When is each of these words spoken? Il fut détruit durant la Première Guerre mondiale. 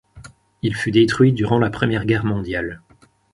Il 0.63 0.73
fut 0.75 0.89
détruit 0.89 1.31
durant 1.31 1.59
la 1.59 1.69
Première 1.69 2.05
Guerre 2.07 2.25
mondiale. 2.25 2.81